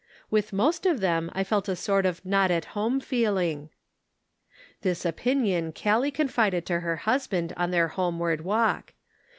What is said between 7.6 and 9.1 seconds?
their homeward walk.